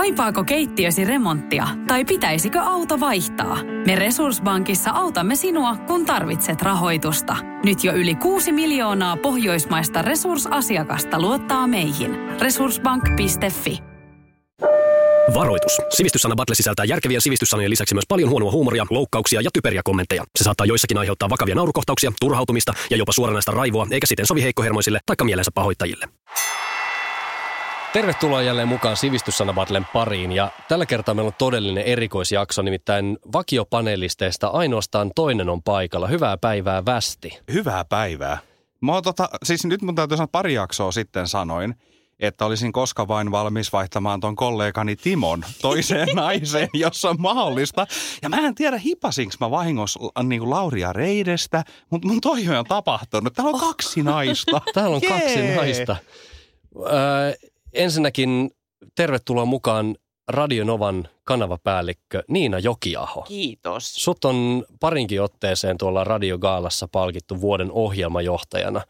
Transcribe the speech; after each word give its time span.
Kaipaako 0.00 0.44
keittiösi 0.44 1.04
remonttia 1.04 1.68
tai 1.86 2.04
pitäisikö 2.04 2.60
auto 2.60 3.00
vaihtaa? 3.00 3.58
Me 3.86 3.96
Resurssbankissa 3.96 4.90
autamme 4.90 5.36
sinua, 5.36 5.76
kun 5.76 6.06
tarvitset 6.06 6.62
rahoitusta. 6.62 7.36
Nyt 7.64 7.84
jo 7.84 7.92
yli 7.92 8.14
6 8.14 8.52
miljoonaa 8.52 9.16
pohjoismaista 9.16 10.02
resursasiakasta 10.02 11.20
luottaa 11.20 11.66
meihin. 11.66 12.16
Resurssbank.fi 12.40 13.78
Varoitus. 15.34 15.72
Sivistyssana 15.88 16.34
Battle 16.34 16.54
sisältää 16.54 16.84
järkevien 16.84 17.20
sivistyssanojen 17.20 17.70
lisäksi 17.70 17.94
myös 17.94 18.04
paljon 18.08 18.30
huonoa 18.30 18.52
huumoria, 18.52 18.86
loukkauksia 18.90 19.40
ja 19.40 19.50
typeriä 19.52 19.80
kommentteja. 19.84 20.24
Se 20.38 20.44
saattaa 20.44 20.66
joissakin 20.66 20.98
aiheuttaa 20.98 21.30
vakavia 21.30 21.54
naurukohtauksia, 21.54 22.12
turhautumista 22.20 22.72
ja 22.90 22.96
jopa 22.96 23.12
suoranaista 23.12 23.52
raivoa, 23.52 23.86
eikä 23.90 24.06
siten 24.06 24.26
sovi 24.26 24.42
heikkohermoisille 24.42 25.00
tai 25.06 25.16
mielensä 25.24 25.50
pahoittajille. 25.54 26.06
Tervetuloa 27.92 28.42
jälleen 28.42 28.68
mukaan 28.68 28.96
Sivistyssana 28.96 29.52
Battlen 29.52 29.86
pariin 29.92 30.32
ja 30.32 30.50
tällä 30.68 30.86
kertaa 30.86 31.14
meillä 31.14 31.28
on 31.28 31.34
todellinen 31.38 31.84
erikoisjakso, 31.84 32.62
nimittäin 32.62 33.18
vakiopanelisteista 33.32 34.48
ainoastaan 34.48 35.10
toinen 35.14 35.48
on 35.48 35.62
paikalla. 35.62 36.06
Hyvää 36.06 36.36
päivää 36.36 36.84
Västi. 36.84 37.38
Hyvää 37.52 37.84
päivää. 37.84 38.38
Mä 38.80 38.92
oon 38.92 39.02
tota, 39.02 39.28
siis 39.42 39.64
nyt 39.64 39.82
mun 39.82 39.94
täytyy 39.94 40.16
sanoa, 40.16 40.28
pari 40.32 40.54
jaksoa 40.54 40.92
sitten 40.92 41.28
sanoin, 41.28 41.74
että 42.20 42.44
olisin 42.44 42.72
koska 42.72 43.08
vain 43.08 43.30
valmis 43.30 43.72
vaihtamaan 43.72 44.20
ton 44.20 44.36
kollegani 44.36 44.96
Timon 44.96 45.44
toiseen 45.62 46.08
naiseen, 46.16 46.68
jos 46.74 47.04
on 47.04 47.16
mahdollista. 47.18 47.86
Ja 48.22 48.28
mä 48.28 48.36
en 48.36 48.54
tiedä, 48.54 48.78
hipasinko 48.78 49.34
mä 49.40 49.50
vahingossa 49.50 50.00
niin 50.22 50.50
Lauria 50.50 50.92
Reidestä, 50.92 51.64
mutta 51.90 52.08
mun 52.08 52.20
toive 52.20 52.58
on 52.58 52.64
tapahtunut. 52.64 53.34
Täällä 53.34 53.50
on 53.50 53.60
kaksi 53.60 54.02
naista. 54.02 54.60
Täällä 54.74 54.96
on 54.96 55.02
Jee. 55.02 55.20
kaksi 55.20 55.54
naista. 55.56 55.96
Öö, 56.76 57.49
ensinnäkin 57.72 58.50
tervetuloa 58.94 59.44
mukaan 59.44 59.96
Radionovan 60.28 61.08
kanavapäällikkö 61.24 62.22
Niina 62.28 62.58
Jokiaho. 62.58 63.22
Kiitos. 63.22 63.94
Sut 63.94 64.24
on 64.24 64.64
parinkin 64.80 65.22
otteeseen 65.22 65.78
tuolla 65.78 66.04
Radiogaalassa 66.04 66.88
palkittu 66.88 67.40
vuoden 67.40 67.72
ohjelmajohtajana. 67.72 68.82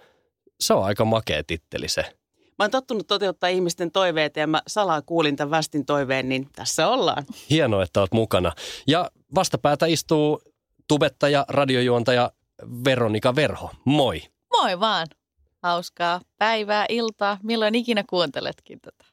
Se 0.61 0.75
on 0.75 0.85
aika 0.85 1.05
makea 1.05 1.45
titteli 1.47 1.89
se. 1.89 2.05
Mä 2.59 2.65
oon 2.65 2.71
tottunut 2.71 3.07
toteuttaa 3.07 3.49
ihmisten 3.51 3.91
toiveita 3.91 4.41
ja 4.41 4.47
mä 4.47 4.63
salaa 4.67 5.03
kuulin 5.03 5.37
tämän 5.37 5.51
Västin 5.51 5.87
toiveen, 5.87 6.29
niin 6.29 6.49
tässä 6.57 6.89
ollaan. 6.89 7.25
Hienoa, 7.51 7.83
että 7.83 8.01
oot 8.01 8.13
mukana. 8.13 8.53
Ja 8.87 9.11
vastapäätä 9.35 9.87
istuu 9.87 10.43
tubettaja, 10.89 11.45
radiojuontaja 11.49 12.31
Veronika 12.85 13.37
Verho. 13.37 13.71
Moi. 13.85 14.23
Moi 14.51 14.81
vaan. 14.81 15.07
Hauskaa 15.63 16.21
päivää, 16.39 16.87
iltaa, 16.89 17.39
milloin 17.43 17.75
ikinä 17.75 18.05
kuunteletkin 18.11 18.81
tätä. 18.81 19.05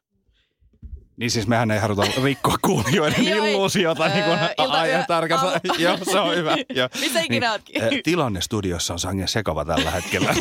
Niin 1.17 1.31
siis 1.31 1.48
mehän 1.48 1.72
ei 1.72 1.80
haluta 1.80 2.04
rikkoa 2.23 2.56
kuulijoiden 2.62 3.28
illuusiota 3.38 4.04
Öö, 4.04 4.09
niin 4.14 4.23
kuin 4.26 4.39
ilta- 4.66 4.80
ajan 4.80 5.06
tarkassa. 5.08 5.45
aamu. 5.48 5.59
Joo, 5.80 5.98
se 6.12 6.20
on 6.20 6.36
hyvä. 6.36 6.56
Missä 7.02 7.20
ikinä 7.22 7.52
ootkin? 7.52 7.84
eh, 7.84 7.89
Tilanne 8.04 8.42
studiossa 8.42 8.94
on 8.94 9.00
sangen 9.00 9.28
sekava 9.28 9.66
tällä 9.66 9.92
hetkellä. 9.92 10.34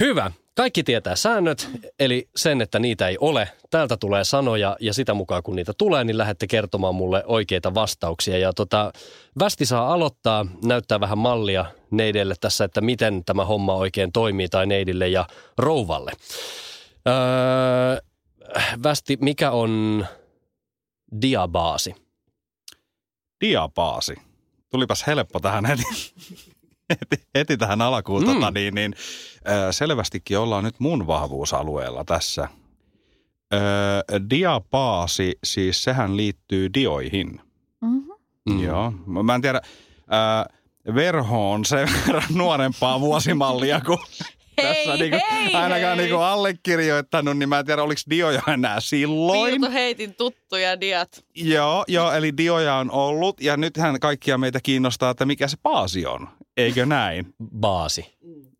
Hyvä. 0.00 0.30
Kaikki 0.56 0.82
tietää 0.82 1.16
säännöt, 1.16 1.70
eli 1.98 2.28
sen, 2.36 2.60
että 2.60 2.78
niitä 2.78 3.08
ei 3.08 3.18
ole. 3.20 3.48
Täältä 3.70 3.96
tulee 3.96 4.24
sanoja 4.24 4.76
ja 4.80 4.94
sitä 4.94 5.14
mukaan 5.14 5.42
kun 5.42 5.56
niitä 5.56 5.72
tulee, 5.78 6.04
niin 6.04 6.18
lähdette 6.18 6.46
kertomaan 6.46 6.94
mulle 6.94 7.22
oikeita 7.26 7.74
vastauksia. 7.74 8.38
Ja 8.38 8.52
tota, 8.52 8.92
Västi 9.38 9.66
saa 9.66 9.92
aloittaa, 9.92 10.46
näyttää 10.64 11.00
vähän 11.00 11.18
mallia 11.18 11.66
neidelle 11.90 12.34
tässä, 12.40 12.64
että 12.64 12.80
miten 12.80 13.24
tämä 13.24 13.44
homma 13.44 13.74
oikein 13.74 14.12
toimii 14.12 14.48
tai 14.48 14.66
neidille 14.66 15.08
ja 15.08 15.26
rouvalle. 15.58 16.12
Öö, 17.08 17.98
Västi, 18.82 19.18
mikä 19.20 19.50
on 19.50 20.06
diabaasi? 21.22 21.94
Diapaasi. 23.40 24.14
Tulipas 24.70 25.06
helppo 25.06 25.40
tähän 25.40 25.64
heti, 25.64 25.82
heti, 27.00 27.24
heti 27.34 27.56
tähän 27.56 27.82
alkuun. 27.82 28.22
Mm. 28.26 28.34
Tota, 28.34 28.50
niin, 28.50 28.74
niin, 28.74 28.94
ö, 29.68 29.72
selvästikin 29.72 30.38
ollaan 30.38 30.64
nyt 30.64 30.80
mun 30.80 31.06
vahvuusalueella 31.06 32.04
tässä. 32.04 32.48
Ö, 33.54 33.58
diapaasi, 34.30 35.38
siis 35.44 35.84
sehän 35.84 36.16
liittyy 36.16 36.74
dioihin. 36.74 37.40
Mm-hmm. 37.80 38.12
Mm. 38.50 38.62
Joo. 38.62 38.92
Mä 39.06 39.34
en 39.34 39.42
tiedä, 39.42 39.60
ö, 39.98 40.54
Verho 40.94 41.50
on 41.52 41.64
sen 41.64 41.88
verran 42.06 42.22
nuorempaa 42.34 43.00
vuosimallia 43.00 43.80
kuin 43.80 43.98
tässä 44.62 44.90
Hei, 44.90 44.98
niinku, 44.98 45.18
hei, 45.30 45.54
ainakaan 45.54 45.96
hei. 45.96 45.96
niinku 45.96 46.16
allekirjoittanut, 46.16 47.38
niin 47.38 47.48
mä 47.48 47.58
en 47.58 47.66
tiedä, 47.66 47.82
oliko 47.82 48.00
dioja 48.10 48.42
enää 48.52 48.80
silloin. 48.80 49.50
Piilto 49.50 49.70
heitin 49.70 50.14
tuttuja 50.14 50.80
diat. 50.80 51.24
Joo, 51.34 51.84
joo, 51.88 52.12
eli 52.12 52.36
dioja 52.36 52.74
on 52.74 52.90
ollut 52.90 53.40
ja 53.40 53.56
nythän 53.56 54.00
kaikkia 54.00 54.38
meitä 54.38 54.60
kiinnostaa, 54.62 55.10
että 55.10 55.26
mikä 55.26 55.48
se 55.48 55.56
baasi 55.62 56.06
on. 56.06 56.28
Eikö 56.56 56.86
näin? 56.86 57.34
Baasi. 57.56 58.14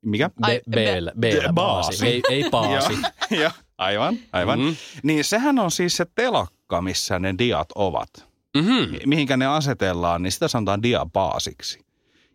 Mikä? 0.05 0.31
Ai, 0.43 0.61
B, 0.71 0.73
B, 0.73 0.77
B, 1.21 1.25
baasi. 1.25 1.53
baasi. 1.53 2.07
Ei, 2.07 2.23
ei 2.31 2.51
baasi. 2.51 2.93
Joo, 3.41 3.51
aivan, 3.79 4.19
aivan. 4.33 4.59
Mhm. 4.59 4.69
Mm. 4.69 4.77
Niin 5.03 5.25
sehän 5.25 5.59
on 5.59 5.71
siis 5.71 5.97
se 5.97 6.07
telakka, 6.15 6.81
missä 6.83 7.19
ne 7.19 7.35
diat 7.39 7.69
ovat. 7.75 8.11
Mm-hmm. 8.57 8.99
Mihinkä 9.07 9.37
ne 9.37 9.47
asetellaan, 9.47 10.23
niin 10.23 10.33
sitä 10.33 10.49
sanotaan 10.49 10.83
diabaasiksi. 10.83 11.85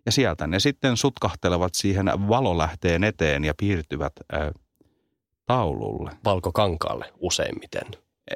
Ja 0.06 0.12
sieltä 0.12 0.48
ne 0.48 0.60
sitten 0.60 0.98
sutkahtelevat 0.98 1.76
siihen 1.76 2.06
valolähteen 2.28 3.04
eteen 3.04 3.46
ja 3.46 3.54
piirtyvät 3.60 4.14
ö, 4.34 4.52
taululle. 5.46 6.12
Valkokankaalle 6.26 7.14
useimmiten. 7.20 7.88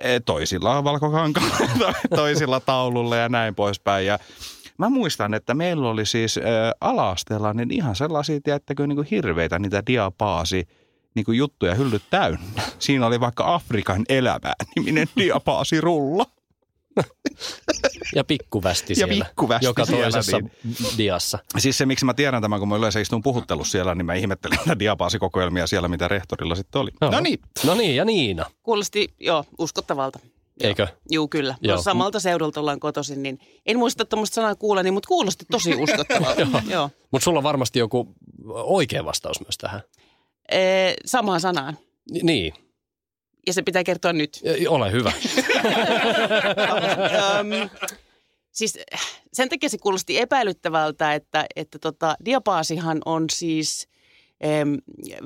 E, 0.02 0.20
toisilla 0.20 0.84
valkokankaalla, 0.84 1.94
toisilla 2.16 2.60
taululle 2.60 3.18
ja 3.18 3.30
näin 3.30 3.56
poispäin. 3.56 4.06
Ja 4.06 4.20
mä 4.78 4.90
muistan, 4.90 5.34
että 5.34 5.54
meillä 5.54 5.90
oli 5.90 6.06
siis 6.06 6.40
ala-asteella 6.82 7.54
niin 7.54 7.72
ihan 7.72 7.96
sellaisia, 7.96 8.42
tiedättekö, 8.42 8.88
niin 8.88 8.96
kuin 8.96 9.08
hirveitä 9.12 9.60
niitä 9.60 9.84
diapaasi 9.88 10.68
niin 11.16 11.26
kuin 11.26 11.38
juttuja 11.38 11.76
hyllyt 11.76 12.04
täynnä. 12.10 12.62
Siinä 12.80 13.08
oli 13.08 13.20
vaikka 13.20 13.54
Afrikan 13.54 14.04
elämää 14.10 14.54
niminen 14.76 15.08
diapaasirulla. 15.18 16.26
Ja 18.16 18.24
pikkuvästi 18.24 18.94
Ja 18.94 18.96
siellä. 18.96 19.26
pikkuvästi 19.26 19.66
joka 19.66 19.86
siellä, 19.86 20.04
toisessa 20.04 20.38
niin. 20.38 20.52
diassa. 20.98 21.40
Siis 21.58 21.78
se, 21.78 21.86
miksi 21.86 22.06
mä 22.06 22.14
tiedän 22.14 22.42
tämän, 22.42 22.60
kun 22.60 22.70
mä 22.70 22.76
yleensä 22.76 23.00
istun 23.00 23.24
puhuttelussa 23.24 23.72
siellä, 23.72 23.96
niin 23.96 24.06
mä 24.06 24.14
ihmettelin 24.14 24.58
näitä 24.58 24.80
diapaasikokoelmia 24.80 25.68
siellä, 25.68 25.88
mitä 25.88 26.08
rehtorilla 26.08 26.56
sitten 26.56 26.82
oli. 26.82 26.92
No 27.02 27.20
niin. 27.20 27.40
No 27.66 27.76
niin, 27.76 27.96
ja 27.96 28.06
Niina, 28.06 28.46
Kuulosti, 28.64 29.14
joo, 29.20 29.46
uskottavalta. 29.58 30.20
Eikö? 30.62 30.88
Juu, 31.12 31.28
kyllä. 31.28 31.56
Joo. 31.62 31.82
Samalta 31.82 32.20
seudulta 32.20 32.60
ollaan 32.60 32.80
kotoisin, 32.80 33.24
niin 33.24 33.40
en 33.66 33.78
muista 33.80 34.06
tuommoista 34.06 34.36
sanaa 34.36 34.56
kuuleni, 34.56 34.92
mutta 34.92 35.08
kuulosti 35.08 35.46
tosi 35.52 35.76
uskottavalta. 35.84 36.42
Joo. 36.42 36.62
joo. 36.70 36.90
Mutta 37.12 37.24
sulla 37.24 37.40
on 37.40 37.44
varmasti 37.44 37.80
joku 37.80 38.16
oikea 38.54 39.06
vastaus 39.06 39.40
myös 39.40 39.58
tähän. 39.58 39.82
Ee, 40.52 40.94
samaan 41.06 41.42
sanaan. 41.42 41.78
Ni- 42.12 42.20
Niin, 42.24 42.54
Ja 43.48 43.54
se 43.54 43.62
pitää 43.62 43.84
kertoa 43.84 44.14
nyt. 44.14 44.40
Ja- 44.44 44.72
ole 44.72 44.92
hyvä. 44.92 45.12
Öm, 47.40 47.70
siis 48.52 48.80
sen 49.34 49.50
takia 49.50 49.70
se 49.70 49.78
kuulosti 49.78 50.20
epäilyttävältä, 50.20 51.14
että, 51.14 51.46
että 51.56 51.80
tota, 51.80 52.16
diapaasihan 52.26 53.02
on 53.06 53.26
siis 53.32 53.88
äm, 54.62 54.78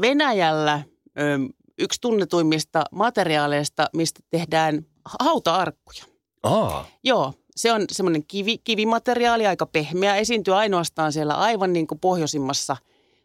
Venäjällä 0.02 0.74
äm, 0.74 1.50
yksi 1.80 2.02
tunnetuimmista 2.02 2.84
materiaaleista, 2.92 3.90
mistä 3.94 4.20
tehdään 4.30 4.86
hauta-arkkuja. 5.20 6.04
Aa, 6.44 6.86
Joo, 7.04 7.34
se 7.56 7.72
on 7.72 7.86
semmoinen 7.92 8.24
kivi, 8.28 8.58
kivimateriaali, 8.58 9.48
aika 9.48 9.66
pehmeä, 9.66 10.16
esiintyy 10.16 10.56
ainoastaan 10.56 11.14
siellä 11.14 11.34
aivan 11.34 11.74
niin 11.74 11.88
kuin 11.88 12.00
pohjoisimmassa 12.00 12.78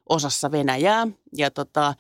osassa 0.09 0.51
Venäjää. 0.51 1.07
Ja 1.37 1.51
tota, 1.51 1.95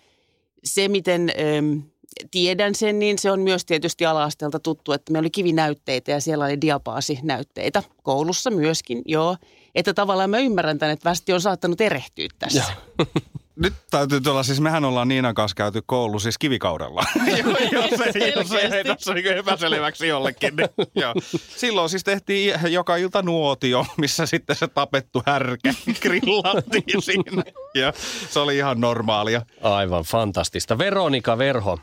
se, 0.64 0.88
miten 0.88 1.32
äm, 1.58 1.82
tiedän 2.30 2.74
sen, 2.74 2.98
niin 2.98 3.18
se 3.18 3.30
on 3.30 3.40
myös 3.40 3.64
tietysti 3.64 4.06
ala-asteelta 4.06 4.60
tuttu, 4.60 4.92
että 4.92 5.12
meillä 5.12 5.24
oli 5.24 5.30
kivinäytteitä 5.30 6.10
ja 6.10 6.20
siellä 6.20 6.44
oli 6.44 6.60
diapaasinäytteitä 6.60 7.82
koulussa 8.02 8.50
myöskin, 8.50 9.02
joo. 9.04 9.36
Että 9.74 9.94
tavallaan 9.94 10.30
mä 10.30 10.38
ymmärrän 10.38 10.78
tämän, 10.78 10.92
että 10.92 11.10
västi 11.10 11.32
on 11.32 11.40
saattanut 11.40 11.80
erehtyä 11.80 12.28
tässä. 12.38 12.64
Nyt 13.56 13.74
täytyy 13.90 14.20
tulla, 14.20 14.42
siis 14.42 14.60
mehän 14.60 14.84
ollaan 14.84 15.08
Niinan 15.08 15.34
kanssa 15.34 15.54
käyty 15.54 15.82
koulu 15.86 16.18
siis 16.18 16.38
kivikaudella. 16.38 17.04
jos 17.72 18.16
ei, 18.16 18.32
jos 18.36 18.52
ei 18.52 18.84
tässä 18.84 19.14
niin 19.14 19.26
epäselväksi 19.26 20.08
jollekin. 20.08 20.56
Niin, 20.56 20.68
joo. 20.94 21.14
Silloin 21.56 21.88
siis 21.88 22.04
tehtiin 22.04 22.54
joka 22.68 22.96
ilta 22.96 23.22
nuotio, 23.22 23.86
missä 23.96 24.26
sitten 24.26 24.56
se 24.56 24.68
tapettu 24.68 25.22
härkä 25.26 25.74
grillattiin 26.02 27.02
siinä. 27.02 27.42
Ja 27.74 27.92
se 28.30 28.40
oli 28.40 28.56
ihan 28.56 28.80
normaalia. 28.80 29.42
aivan 29.62 30.04
fantastista. 30.04 30.78
Veronika 30.78 31.38
Verho, 31.38 31.78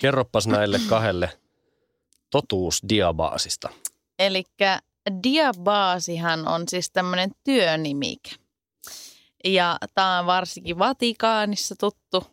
kerroppas 0.00 0.46
näille 0.46 0.80
kahdelle 0.88 1.30
totuus 2.30 2.82
diabaasista. 2.88 3.68
Eli 4.18 4.44
diabaasihan 5.22 6.48
on 6.48 6.62
siis 6.68 6.90
tämmöinen 6.90 7.30
työnimike. 7.44 8.30
Ja 9.44 9.78
tämä 9.94 10.18
on 10.18 10.26
varsinkin 10.26 10.78
Vatikaanissa 10.78 11.74
tuttu, 11.80 12.26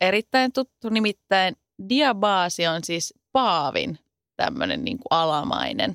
erittäin 0.00 0.52
tuttu. 0.52 0.88
Nimittäin 0.88 1.56
diabaasi 1.88 2.66
on 2.66 2.84
siis 2.84 3.14
paavin 3.32 3.98
tämmöinen 4.36 4.84
niin 4.84 4.96
kuin 4.96 5.06
alamainen, 5.10 5.94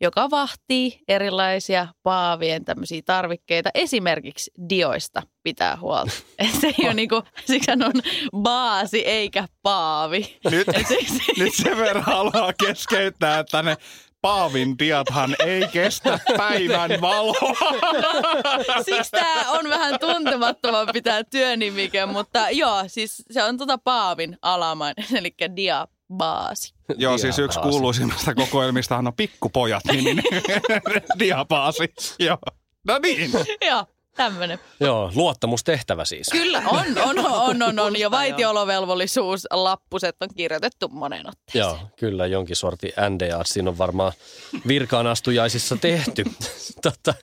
joka 0.00 0.30
vahtii 0.30 1.00
erilaisia 1.08 1.88
paavien 2.02 2.64
tämmöisiä 2.64 3.02
tarvikkeita, 3.04 3.70
esimerkiksi 3.74 4.50
dioista 4.68 5.22
pitää 5.42 5.76
huolta. 5.80 6.12
Et 6.38 6.60
se 6.60 6.66
ei 6.66 6.84
ole 6.84 6.94
niin 6.94 7.08
kuin, 7.08 7.22
siksi 7.44 7.70
hän 7.70 7.82
on 7.82 7.92
baasi 8.36 9.06
eikä 9.06 9.48
paavi. 9.62 10.38
Nyt, 10.50 10.66
siksi, 10.88 11.32
nyt 11.38 11.54
sen 11.54 11.76
verran 11.78 12.04
haluaa 12.04 12.52
keskeyttää, 12.66 13.38
että 13.38 13.62
ne 13.62 13.76
Paavin 14.26 14.78
diathan 14.78 15.36
ei 15.46 15.68
kestä 15.68 16.18
päivän 16.36 16.90
valoa. 17.00 17.56
siksi 18.84 19.10
tämä 19.10 19.50
on 19.50 19.68
vähän 19.68 20.00
tuntemattomampi 20.00 21.02
tämä 21.02 21.24
työnimike, 21.24 22.06
mutta 22.06 22.50
joo, 22.50 22.84
siis 22.86 23.22
se 23.30 23.42
on 23.42 23.56
tota 23.56 23.78
paavin 23.78 24.38
alamainen, 24.42 25.06
eli 25.14 25.34
diabaasi. 25.56 26.74
Joo, 26.96 27.18
siis 27.18 27.38
yksi 27.38 27.60
kuuluisimmista 27.60 28.34
kokoelmistahan 28.34 29.06
on 29.06 29.14
Pikkupojat 29.14 29.84
niminen 29.84 30.24
diabaasi. 31.18 31.94
Joo. 32.18 32.38
No 32.86 32.98
niin. 32.98 33.30
Joo, 33.66 33.84
tämmöinen. 34.16 34.58
Joo, 34.80 35.10
luottamustehtävä 35.14 36.04
siis. 36.04 36.28
Kyllä, 36.32 36.62
on, 36.66 36.84
on, 37.04 37.18
on, 37.26 37.62
on, 37.62 37.78
on. 37.78 37.98
Ja 37.98 38.10
vaitiolovelvollisuus, 38.10 39.46
lappuset 39.50 40.16
on 40.20 40.28
kirjoitettu 40.36 40.88
monen 40.88 41.28
otteeseen. 41.28 41.78
Joo, 41.78 41.88
kyllä 41.96 42.26
jonkin 42.26 42.56
sortin 42.56 42.92
NDA. 43.10 43.44
Siinä 43.44 43.70
on 43.70 43.78
varmaan 43.78 44.12
virkaanastujaisissa 44.66 45.76
tehty. 45.76 46.24
Totta. 46.82 47.14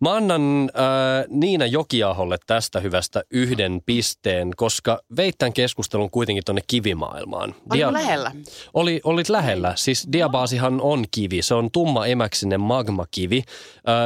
Mä 0.00 0.14
annan 0.14 0.42
äh, 0.74 1.24
Niina 1.28 1.66
Jokiaholle 1.66 2.36
tästä 2.46 2.80
hyvästä 2.80 3.22
yhden 3.30 3.80
pisteen, 3.86 4.50
koska 4.56 5.00
veit 5.16 5.34
tämän 5.38 5.52
keskustelun 5.52 6.10
kuitenkin 6.10 6.44
tuonne 6.46 6.62
kivimaailmaan. 6.66 7.54
Oliko 7.70 7.92
lähellä? 7.92 8.32
Oli, 8.74 9.00
olit 9.04 9.28
lähellä. 9.28 9.72
Siis 9.76 10.08
diabaasihan 10.12 10.80
on 10.80 11.04
kivi. 11.10 11.42
Se 11.42 11.54
on 11.54 11.70
tumma 11.70 12.06
emäksinen 12.06 12.60
magmakivi. 12.60 13.42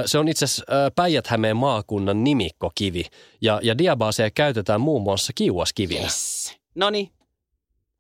Ö, 0.02 0.08
Se 0.08 0.18
on 0.18 0.28
itse 0.28 0.44
asiassa 0.44 0.64
ö, 0.72 0.90
Päijät-Hämeen 0.96 1.56
maakunnan 1.56 2.24
nimikkokivi. 2.24 3.04
Ja, 3.40 3.60
ja 3.62 3.78
diabaaseja 3.78 4.30
käytetään 4.30 4.80
muun 4.80 5.02
muassa 5.02 5.32
kiuaskivinä. 5.34 6.00
Yes. 6.02 6.56
No 6.74 6.90
niin. 6.90 7.10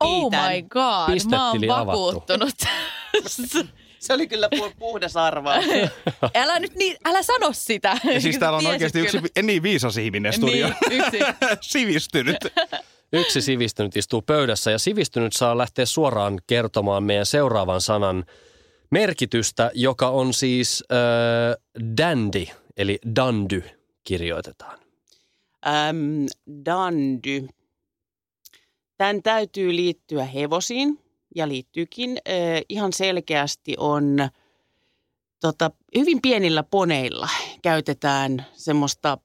Oh 0.00 0.30
my 0.30 0.62
god, 0.62 1.30
mä 1.30 1.50
oon 1.50 1.70
avattu. 1.70 1.86
vakuuttunut. 1.86 2.54
Se 4.02 4.12
oli 4.12 4.26
kyllä 4.26 4.48
pu- 4.56 4.74
puhdas 4.78 5.16
arvaus. 5.16 5.64
älä 6.34 6.58
nyt 6.60 6.74
niin, 6.74 6.96
älä 7.04 7.22
sano 7.22 7.52
sitä. 7.52 7.96
Ja 8.14 8.20
siis 8.20 8.38
täällä 8.38 8.58
on 8.58 8.66
oikeasti 8.66 9.00
yksi 9.00 9.18
kyllä. 9.18 9.28
vi- 9.36 9.42
niin 9.42 9.62
viisas 9.62 9.96
ihminen 9.96 10.32
studio. 10.32 10.70
Niin, 10.88 11.02
yksi. 11.04 11.18
Sivistynyt. 11.72 12.36
Yksi 13.12 13.42
sivistynyt 13.42 13.96
istuu 13.96 14.22
pöydässä 14.22 14.70
ja 14.70 14.78
sivistynyt 14.78 15.32
saa 15.32 15.58
lähteä 15.58 15.86
suoraan 15.86 16.38
kertomaan 16.46 17.02
meidän 17.04 17.26
seuraavan 17.26 17.80
sanan 17.80 18.24
merkitystä, 18.90 19.70
joka 19.74 20.08
on 20.08 20.34
siis 20.34 20.84
äh, 20.92 21.56
dandy, 21.96 22.46
eli 22.76 22.98
dandy 23.16 23.62
kirjoitetaan. 24.04 24.78
Äm, 25.66 26.26
dandy. 26.64 27.48
Tämän 28.98 29.22
täytyy 29.22 29.76
liittyä 29.76 30.24
hevosiin 30.24 30.98
ja 31.36 31.48
liittyykin. 31.48 32.18
Ihan 32.68 32.92
selkeästi 32.92 33.74
on 33.78 34.28
tota, 35.40 35.70
hyvin 35.98 36.22
pienillä 36.22 36.62
poneilla 36.62 37.28
käytetään 37.62 38.46
semmoista, 38.54 39.18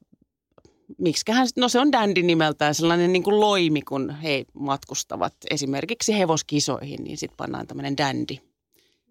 miksikähän, 0.98 1.48
no 1.56 1.70
se 1.70 1.80
on 1.80 1.92
dandy 1.92 2.24
nimeltään, 2.24 2.76
sellainen 2.76 3.14
niin 3.14 3.24
kuin 3.24 3.40
loimi, 3.40 3.82
kun 3.82 4.10
he 4.10 4.46
matkustavat 4.54 5.34
esimerkiksi 5.50 6.18
hevoskisoihin, 6.18 7.04
niin 7.04 7.18
sitten 7.18 7.38
pannaan 7.38 7.68
tämmöinen 7.68 7.98
dandy 7.98 8.36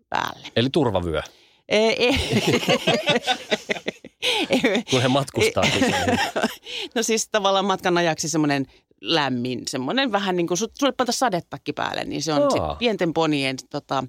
päälle. 0.08 0.48
Eli 0.56 0.70
turvavyö, 0.70 1.22
ei. 1.68 2.10
kun 4.90 5.02
he 5.02 5.08
matkustaa 5.08 5.62
kiseihin. 5.72 6.18
No 6.94 7.02
siis 7.02 7.28
tavallaan 7.28 7.64
matkan 7.64 7.98
ajaksi 7.98 8.28
semmoinen 8.28 8.66
lämmin, 9.00 9.62
semmoinen 9.68 10.12
vähän 10.12 10.36
niin 10.36 10.46
kuin 10.46 10.58
su- 10.58 10.72
sulle 10.78 10.92
panta 10.92 11.12
sadetakki 11.12 11.72
päälle, 11.72 12.04
niin 12.04 12.22
se 12.22 12.32
on 12.32 12.42
Aa. 12.42 12.50
se 12.50 12.78
pienten 12.78 13.12
ponien 13.12 13.56
tota, 13.70 14.04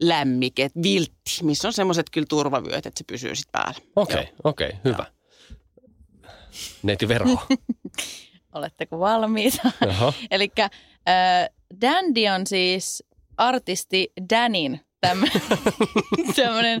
lämmike, 0.00 0.70
viltti, 0.82 1.30
missä 1.42 1.68
on 1.68 1.72
semmoiset 1.72 2.10
kyllä 2.10 2.26
turvavyöt, 2.28 2.86
että 2.86 2.98
se 2.98 3.04
pysyy 3.06 3.36
sitten 3.36 3.52
päällä. 3.52 3.80
Okei, 3.96 4.20
okay, 4.20 4.32
okei, 4.44 4.68
okay, 4.68 4.80
hyvä. 4.84 5.06
Neiti 6.82 7.08
Verho. 7.08 7.46
Oletteko 8.54 8.98
valmiita? 8.98 9.70
Eli 10.30 10.50
äh, 10.58 10.70
Dandy 11.80 12.26
on 12.34 12.46
siis 12.46 13.04
artisti 13.36 14.12
Danin 14.30 14.80
tämmöinen 15.00 16.80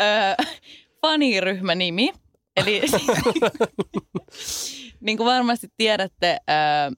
äh, 0.00 0.46
faniryhmänimi. 1.00 2.12
Eli 2.56 2.80
niin 5.00 5.16
kuin 5.16 5.26
varmasti 5.26 5.68
tiedätte, 5.76 6.36
äh, 6.50 6.92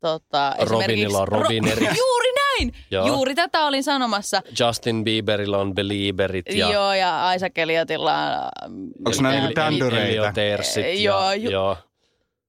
tota, 0.00 0.54
Robinilla 0.60 1.18
on 1.18 1.28
Robineri. 1.28 1.86
Juuri 1.98 2.32
näin! 2.32 2.74
Joo. 2.90 3.06
Juuri 3.06 3.34
tätä 3.34 3.66
olin 3.66 3.84
sanomassa. 3.84 4.42
Justin 4.60 5.04
Bieberillä 5.04 5.58
on 5.58 5.74
Belieberit 5.74 6.46
ja 6.48 6.72
Joo, 6.72 6.94
ja 6.94 7.32
Isaac 7.32 7.58
Eliotilla 7.58 8.14
on... 8.14 8.50
Onko 9.04 9.22
nämä 9.22 9.70
niinku 9.70 9.84
ja, 10.80 11.02
joo, 11.02 11.32
ju- 11.32 11.50
joo. 11.50 11.76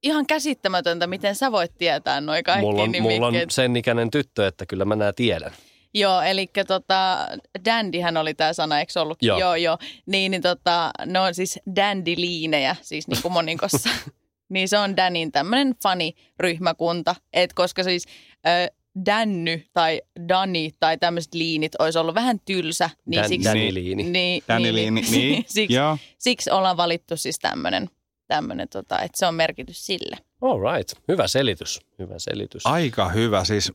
Ihan 0.03 0.27
käsittämätöntä, 0.27 1.07
miten 1.07 1.35
sä 1.35 1.51
voit 1.51 1.71
tietää 1.77 2.21
noin 2.21 2.43
kaikki 2.43 2.61
Mulla 2.61 2.83
on, 2.83 2.91
mulla 3.01 3.27
on 3.27 3.33
sen 3.49 3.75
ikäinen 3.75 4.11
tyttö, 4.11 4.47
että 4.47 4.65
kyllä 4.65 4.85
mä 4.85 4.95
nää 4.95 5.13
tiedän. 5.15 5.51
Joo, 5.93 6.21
eli 6.21 6.49
tota, 6.67 7.27
dandyhän 7.65 8.17
oli 8.17 8.33
tämä 8.33 8.53
sana, 8.53 8.79
eikö 8.79 9.01
ollut? 9.01 9.17
Joo. 9.21 9.39
joo. 9.39 9.55
joo. 9.55 9.77
Niin, 10.05 10.31
niin 10.31 10.41
tota, 10.41 10.91
ne 11.05 11.19
on 11.19 11.35
siis 11.35 11.59
dandyliinejä, 11.75 12.75
siis 12.81 13.07
niin 13.07 13.21
kuin 13.21 13.31
monikossa. 13.31 13.89
niin 14.49 14.69
se 14.69 14.77
on 14.77 14.97
Danin 14.97 15.31
tämmöinen 15.31 15.75
faniryhmäkunta, 15.83 17.15
että 17.33 17.53
koska 17.55 17.83
siis 17.83 18.05
äh, 18.47 18.77
Danny 19.05 19.61
tai 19.73 20.01
Dani 20.27 20.71
tai 20.79 20.97
tämmöiset 20.97 21.33
liinit 21.33 21.71
olisi 21.79 21.99
ollut 21.99 22.15
vähän 22.15 22.39
tylsä, 22.45 22.89
niin 23.05 23.21
Dan- 23.23 23.27
siksi... 23.27 23.49
Danny-liini. 23.49 24.03
Niin, 24.03 24.43
Danny 24.47 24.73
Liini, 24.73 25.01
niin. 25.01 25.45
siksi, 25.47 25.73
Joo. 25.73 25.97
siksi 26.17 26.51
ollaan 26.51 26.77
valittu 26.77 27.17
siis 27.17 27.39
tämmöinen, 27.39 27.89
tämmöinen 28.27 28.69
tota, 28.69 29.01
että 29.01 29.17
se 29.17 29.25
on 29.25 29.35
merkitys 29.35 29.85
sille. 29.85 30.17
All 30.41 30.59
right. 30.73 30.93
Hyvä 31.07 31.27
selitys. 31.27 31.79
Hyvä 31.99 32.19
selitys. 32.19 32.65
Aika 32.65 33.09
hyvä. 33.09 33.43
Siis 33.43 33.71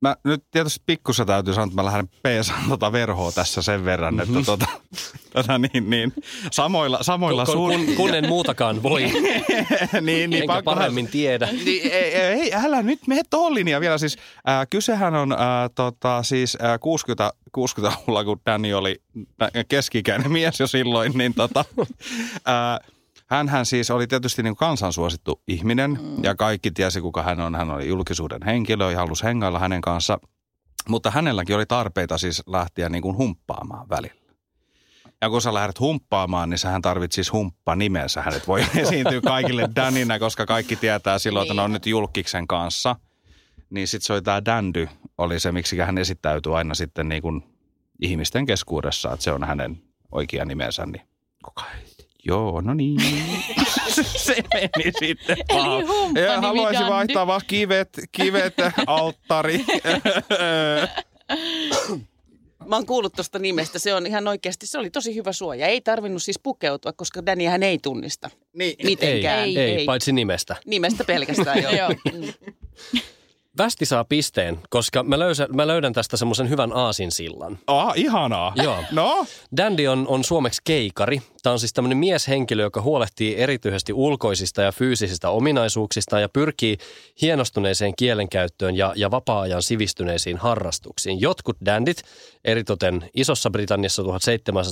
mä 0.00 0.16
nyt 0.24 0.44
tietysti 0.50 0.82
pikkussa 0.86 1.24
täytyy 1.24 1.54
sanoa, 1.54 1.64
että 1.66 1.76
mä 1.76 1.84
lähden 1.84 2.08
peesaan 2.22 2.68
tota 2.68 2.92
verhoa 2.92 3.32
tässä 3.32 3.62
sen 3.62 3.84
verran, 3.84 4.14
Mhm. 4.14 4.22
että 4.22 4.44
tota, 4.46 4.66
tota 5.34 5.58
niin, 5.58 5.90
niin, 5.90 6.12
samoilla, 6.50 6.98
samoilla 7.02 7.44
kun, 7.44 7.52
suun... 7.54 7.86
kun, 7.86 7.94
kun 7.96 8.14
en 8.14 8.28
muutakaan 8.28 8.82
voi, 8.82 9.02
niin, 10.00 10.30
niin, 10.30 10.32
enkä 10.34 10.46
pakkohan- 10.46 10.64
paremmin 10.64 11.08
tiedä. 11.08 11.48
Niin, 11.64 11.92
ei, 11.92 12.14
ei, 12.14 12.54
älä 12.54 12.82
nyt 12.82 13.06
mene 13.06 13.22
tuohon 13.30 13.54
linjaan 13.54 13.80
vielä. 13.80 13.98
Siis, 13.98 14.16
ää, 14.46 14.66
kysehän 14.66 15.14
on 15.14 15.32
ää, 15.32 15.68
tota, 15.74 16.22
siis, 16.22 16.58
ää, 16.60 16.78
60, 16.78 17.32
60-luvulla, 17.58 18.24
kun 18.24 18.40
Danny 18.46 18.72
oli 18.72 19.02
ä, 19.42 19.48
keski-ikäinen 19.68 20.32
mies 20.32 20.60
jo 20.60 20.66
silloin, 20.66 21.12
niin 21.14 21.34
tota, 21.34 21.64
ää, 22.46 22.80
hänhän 23.30 23.66
siis 23.66 23.90
oli 23.90 24.06
tietysti 24.06 24.42
niin 24.42 24.56
kansansuosittu 24.56 25.42
ihminen 25.48 25.90
mm. 25.90 26.24
ja 26.24 26.34
kaikki 26.34 26.70
tiesi, 26.70 27.00
kuka 27.00 27.22
hän 27.22 27.40
on. 27.40 27.54
Hän 27.54 27.70
oli 27.70 27.88
julkisuuden 27.88 28.40
henkilö 28.44 28.92
ja 28.92 28.98
halusi 28.98 29.24
hengailla 29.24 29.58
hänen 29.58 29.80
kanssa. 29.80 30.18
Mutta 30.88 31.10
hänelläkin 31.10 31.56
oli 31.56 31.66
tarpeita 31.66 32.18
siis 32.18 32.42
lähteä 32.46 32.88
niin 32.88 33.02
kuin 33.02 33.16
humppaamaan 33.16 33.88
välillä. 33.88 34.20
Ja 35.20 35.30
kun 35.30 35.42
sä 35.42 35.54
lähdet 35.54 35.80
humppaamaan, 35.80 36.50
niin 36.50 36.58
sähän 36.58 36.82
tarvit 36.82 37.12
siis 37.12 37.32
humppanimensä. 37.32 38.22
Hänet 38.22 38.48
voi 38.48 38.66
esiintyä 38.76 39.20
kaikille 39.20 39.68
Daninä, 39.76 40.18
koska 40.18 40.46
kaikki 40.46 40.76
tietää 40.76 41.18
silloin, 41.18 41.44
että 41.44 41.54
ne 41.54 41.62
on 41.62 41.72
nyt 41.72 41.86
julkiksen 41.86 42.46
kanssa. 42.46 42.96
Niin 43.70 43.88
sitten 43.88 44.06
se 44.06 44.12
oli 44.12 44.22
tämä 44.22 44.44
Dandy, 44.44 44.88
oli 45.18 45.40
se, 45.40 45.52
miksi 45.52 45.78
hän 45.78 45.98
esittäytyi 45.98 46.54
aina 46.54 46.74
sitten 46.74 47.08
niin 47.08 47.22
kuin 47.22 47.42
ihmisten 48.02 48.46
keskuudessa, 48.46 49.12
että 49.12 49.24
se 49.24 49.32
on 49.32 49.44
hänen 49.44 49.82
oikea 50.12 50.44
nimensä. 50.44 50.86
Niin 50.86 51.02
kuka 51.44 51.64
ei 51.74 51.99
Joo, 52.24 52.60
no 52.60 52.74
niin. 52.74 53.00
se 54.26 54.36
meni 54.54 54.92
sitten 54.98 55.36
Eli 55.48 55.88
vaan. 55.88 56.14
Ja 56.14 56.40
Haluaisin 56.40 56.86
vaihtaa 56.86 57.26
vaan 57.26 57.40
kivet, 57.46 57.88
kivet, 58.12 58.54
alttari. 58.86 59.64
Mä 62.66 62.76
oon 62.76 62.86
kuullut 62.86 63.12
tuosta 63.12 63.38
nimestä. 63.38 63.78
Se 63.78 63.94
on 63.94 64.06
ihan 64.06 64.28
oikeasti, 64.28 64.66
se 64.66 64.78
oli 64.78 64.90
tosi 64.90 65.14
hyvä 65.14 65.32
suoja. 65.32 65.66
Ei 65.66 65.80
tarvinnut 65.80 66.22
siis 66.22 66.38
pukeutua, 66.42 66.92
koska 66.92 67.26
Danny 67.26 67.44
hän 67.44 67.62
ei 67.62 67.78
tunnista 67.78 68.30
niin. 68.52 68.74
mitenkään. 68.82 69.44
Ei, 69.44 69.58
ei, 69.58 69.84
paitsi 69.84 70.12
nimestä. 70.12 70.56
Nimestä 70.66 71.04
pelkästään 71.04 71.62
joo. 71.62 71.72
Joo. 71.72 71.88
Mm. 72.12 72.32
Västi 73.58 73.86
saa 73.86 74.04
pisteen, 74.04 74.58
koska 74.70 75.02
mä, 75.02 75.18
löysä, 75.18 75.48
mä 75.54 75.66
löydän 75.66 75.92
tästä 75.92 76.16
semmoisen 76.16 76.50
hyvän 76.50 76.72
aasinsillan. 76.72 77.58
Ah, 77.66 77.92
ihanaa. 77.96 78.52
Joo. 78.56 78.84
No, 78.92 79.26
Dandy 79.56 79.86
on, 79.86 80.06
on 80.08 80.24
suomeksi 80.24 80.60
keikari 80.64 81.22
Tämä 81.42 81.52
on 81.52 81.58
siis 81.58 81.72
tämmöinen 81.72 81.98
mieshenkilö, 81.98 82.62
joka 82.62 82.82
huolehtii 82.82 83.36
erityisesti 83.36 83.92
ulkoisista 83.92 84.62
ja 84.62 84.72
fyysisistä 84.72 85.30
ominaisuuksista 85.30 86.20
ja 86.20 86.28
pyrkii 86.28 86.78
hienostuneeseen 87.22 87.92
kielenkäyttöön 87.96 88.76
ja, 88.76 88.92
ja 88.96 89.10
vapaa-ajan 89.10 89.62
sivistyneisiin 89.62 90.36
harrastuksiin. 90.36 91.20
Jotkut 91.20 91.56
dandit, 91.64 92.02
eritoten 92.44 93.10
Isossa 93.14 93.50
Britanniassa 93.50 94.02
1700- 94.02 94.06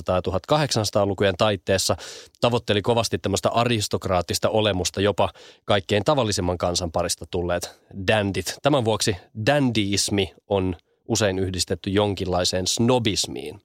ja 0.07 0.21
1800-lukujen 0.21 1.37
taitteessa, 1.37 1.95
tavoitteli 2.41 2.81
kovasti 2.81 3.17
tämmöistä 3.17 3.49
aristokraattista 3.49 4.49
olemusta, 4.49 5.01
jopa 5.01 5.29
kaikkein 5.65 6.03
tavallisemman 6.03 6.57
kansan 6.57 6.91
parista 6.91 7.25
tulleet 7.31 7.81
dandit. 8.07 8.55
Tämän 8.61 8.85
vuoksi 8.85 9.15
dandiismi 9.45 10.33
on 10.47 10.75
usein 11.07 11.39
yhdistetty 11.39 11.89
jonkinlaiseen 11.89 12.67
snobismiin. 12.67 13.61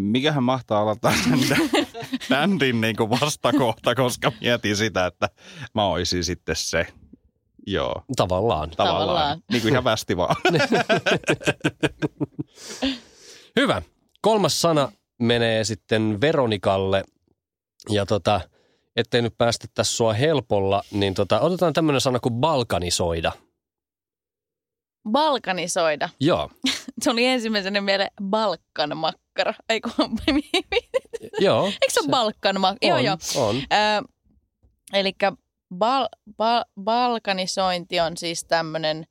Mikähän 0.00 0.42
mahtaa 0.42 0.82
olla 0.82 0.96
tämän 0.96 1.40
bändin 2.28 2.80
niin 2.80 2.96
kuin 2.96 3.10
vastakohta, 3.10 3.94
koska 3.94 4.32
mietin 4.40 4.76
sitä, 4.76 5.06
että 5.06 5.28
mä 5.74 5.86
oisin 5.86 6.24
sitten 6.24 6.56
se. 6.56 6.86
Joo, 7.66 8.02
Tavallaan. 8.16 8.70
tavallaan. 8.70 9.00
Tavallaan. 9.00 9.42
Niin 9.52 9.62
kuin 9.62 9.72
ihan 9.72 9.84
västi 9.84 10.16
vaan. 10.16 10.36
Hyvä. 13.60 13.82
Kolmas 14.20 14.60
sana 14.60 14.92
menee 15.22 15.64
sitten 15.64 16.20
Veronikalle. 16.20 17.04
Ja 17.88 18.06
tota, 18.06 18.40
ettei 18.96 19.22
nyt 19.22 19.38
päästettäisi 19.38 19.94
sua 19.94 20.12
helpolla, 20.12 20.82
niin 20.90 21.14
tota, 21.14 21.40
otetaan 21.40 21.72
tämmöinen 21.72 22.00
sana 22.00 22.20
kuin 22.20 22.34
balkanisoida. 22.34 23.32
Balkanisoida. 25.10 26.08
Joo, 26.20 26.50
Se 27.02 27.10
oli 27.10 27.26
ensimmäisenä 27.26 27.80
mieleen 27.80 28.10
Balkanmakkara. 28.24 29.54
Ei 29.68 29.80
kun, 29.80 30.18
joo. 31.40 31.66
eikö 31.66 31.86
se 31.88 32.00
ole 32.00 32.08
Balkanmakkara? 32.08 32.88
Joo, 32.88 32.98
on, 32.98 33.04
joo. 33.04 33.16
On. 33.36 33.56
Ö, 33.56 34.08
Eli 34.92 35.12
bal, 35.78 36.08
bal, 36.36 36.64
balkanisointi 36.84 38.00
on 38.00 38.16
siis 38.16 38.44
tämmöinen, 38.44 39.06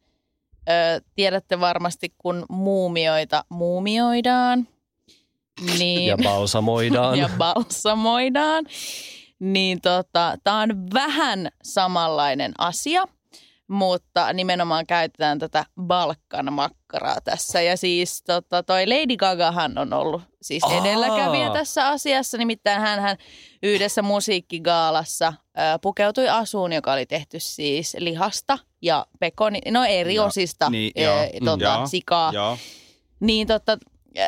tiedätte 1.16 1.60
varmasti 1.60 2.14
kun 2.18 2.46
muumioita 2.50 3.44
muumioidaan. 3.50 4.68
Niin, 5.78 6.08
Ja 6.08 6.18
balsamoidaan. 6.24 7.18
ja 7.18 7.30
balsamoidaan. 7.38 8.66
Niin 9.40 9.82
tota, 9.82 10.36
tämä 10.44 10.62
on 10.62 10.70
vähän 10.94 11.50
samanlainen 11.64 12.52
asia, 12.58 13.04
mutta 13.70 14.34
nimenomaan 14.34 14.86
käytetään 14.88 15.40
tätä 15.40 15.66
Balkan-makkaraa 15.82 17.22
tässä. 17.24 17.62
Ja 17.62 17.78
siis 17.78 18.24
tota, 18.24 18.64
toi 18.64 18.88
Lady 18.88 19.18
Gagahan 19.18 19.78
on 19.78 19.94
ollut 19.94 20.22
siis 20.42 20.64
Aa. 20.64 20.78
edelläkävijä 20.82 21.50
tässä 21.54 21.88
asiassa. 21.88 22.38
Nimittäin 22.38 22.82
hän 22.82 23.18
yhdessä 23.64 24.02
musiikkigaalassa 24.02 25.34
ö, 25.58 25.62
pukeutui 25.82 26.30
asuun, 26.30 26.74
joka 26.74 26.94
oli 26.94 27.06
tehty 27.06 27.40
siis 27.40 27.96
lihasta 28.00 28.58
ja 28.82 29.06
pekoni, 29.20 29.60
no 29.72 29.84
eri 29.84 30.16
Joo. 30.16 30.26
osista 30.26 30.70
Niin, 30.70 30.92
ö, 30.98 31.02
joo. 31.02 31.26
tota, 31.46 31.64
Joo. 31.66 31.88
sikaa. 31.88 32.32
Joo. 32.34 32.58
Niin 33.20 33.48
tota, 33.48 33.78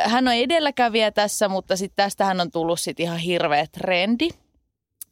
hän 0.05 0.27
on 0.27 0.33
edelläkävijä 0.33 1.11
tässä, 1.11 1.49
mutta 1.49 1.75
sitten 1.75 2.03
tästähän 2.05 2.41
on 2.41 2.51
tullut 2.51 2.79
sit 2.79 2.99
ihan 2.99 3.17
hirveä 3.17 3.65
trendi. 3.71 4.29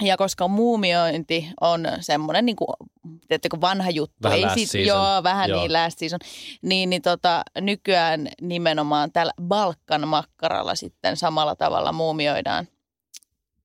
Ja 0.04 0.18
koska 0.18 0.48
muumiointi 0.48 1.50
on 1.62 1.88
semmoinen, 2.00 2.46
niin 2.46 2.56
kuin, 2.56 2.68
tiedättekö, 3.28 3.62
vanha 3.62 3.90
juttu. 3.90 4.16
Vähän 4.24 4.42
last 4.42 4.60
sit. 4.66 4.86
Joo, 4.86 5.24
vähän 5.24 5.50
Joo. 5.50 5.60
niin 5.60 5.74
last 5.74 6.00
season. 6.00 6.20
Niin, 6.62 6.90
niin 6.90 7.02
tota, 7.02 7.44
nykyään 7.62 8.30
nimenomaan 8.42 9.12
tällä 9.12 9.34
Balkan 9.42 10.08
makkaralla 10.08 10.76
sitten 10.76 11.18
samalla 11.18 11.56
tavalla 11.56 11.92
muumioidaan. 11.92 12.68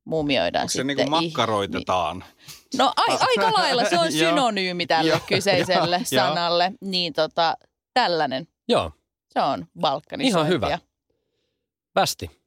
Muumioidaan 0.05 0.63
Onko 0.63 0.71
se 0.71 0.73
sitten 0.73 0.87
niin 0.87 0.97
kuin 0.97 1.11
makkaroitetaan? 1.11 2.25
No 2.79 2.93
a, 2.97 3.03
aika 3.21 3.53
lailla, 3.53 3.85
se 3.85 3.99
on 3.99 4.13
synonyymi 4.23 4.87
tälle 4.87 5.21
kyseiselle 5.29 5.97
joo, 5.97 6.25
joo. 6.25 6.29
sanalle. 6.29 6.73
Niin 6.81 7.13
tota, 7.13 7.57
tällainen, 7.95 8.49
Joo, 8.69 8.93
se 9.33 9.41
on 9.41 9.67
balkanisointia. 9.81 10.41
Ihan 10.41 10.49
hyvä. 10.49 10.79
västi. 11.95 12.44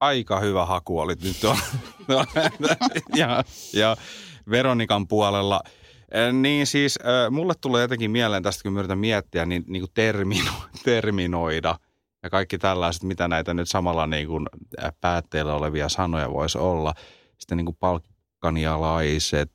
Aika 0.00 0.40
hyvä 0.40 0.66
haku 0.66 0.98
oli 0.98 1.14
nyt 1.14 1.36
ja, 3.16 3.44
ja 3.72 3.96
Veronikan 4.50 5.08
puolella. 5.08 5.60
Niin 6.32 6.66
siis 6.66 6.98
mulle 7.30 7.54
tulee 7.60 7.82
jotenkin 7.82 8.10
mieleen 8.10 8.42
tästä, 8.42 8.62
kun 8.62 8.78
yritän 8.78 8.98
miettiä, 8.98 9.46
niin, 9.46 9.64
niin 9.66 9.82
kuin 9.82 9.90
termino, 9.94 10.52
terminoida 10.84 11.78
ja 12.22 12.30
kaikki 12.30 12.58
tällaiset, 12.58 13.02
mitä 13.02 13.28
näitä 13.28 13.54
nyt 13.54 13.68
samalla 13.68 14.06
niin 14.06 14.26
kuin 14.26 14.46
päätteellä 15.00 15.54
olevia 15.54 15.88
sanoja 15.88 16.32
voisi 16.32 16.58
olla. 16.58 16.94
Sitten 17.38 17.56
niin 17.56 17.66
kuin 17.66 17.76
palkkanialaiset. 17.80 19.52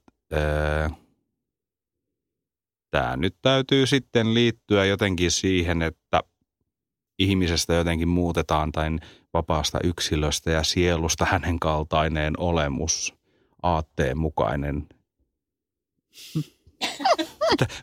Tämä 2.91 3.17
nyt 3.17 3.35
täytyy 3.41 3.85
sitten 3.85 4.33
liittyä 4.33 4.85
jotenkin 4.85 5.31
siihen, 5.31 5.81
että 5.81 6.21
ihmisestä 7.19 7.73
jotenkin 7.73 8.07
muutetaan 8.07 8.71
tai 8.71 8.89
vapaasta 9.33 9.79
yksilöstä 9.83 10.51
ja 10.51 10.63
sielusta 10.63 11.25
hänen 11.25 11.59
kaltaineen 11.59 12.33
olemus, 12.37 13.13
aatteen 13.63 14.17
mukainen. 14.17 14.87